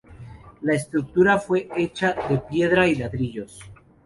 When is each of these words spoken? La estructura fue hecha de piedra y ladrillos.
La 0.63 0.73
estructura 0.73 1.37
fue 1.37 1.69
hecha 1.77 2.15
de 2.27 2.39
piedra 2.39 2.87
y 2.87 2.95
ladrillos. 2.95 3.59